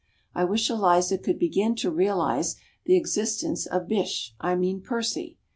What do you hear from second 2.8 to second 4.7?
the existence of Bysshe, I